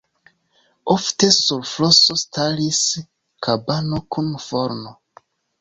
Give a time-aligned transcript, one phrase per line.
[0.93, 2.81] Ofte sur floso staris
[3.49, 4.99] kabano kun forno.